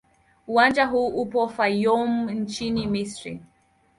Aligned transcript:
Uwanja 0.47 0.85
huu 0.85 1.07
upo 1.07 1.47
Fayoum 1.49 2.29
nchini 2.29 2.87
Misri. 2.87 3.41